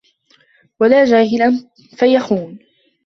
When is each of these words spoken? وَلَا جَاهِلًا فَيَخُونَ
وَلَا 0.79 1.03
جَاهِلًا 1.05 1.69
فَيَخُونَ 1.97 2.59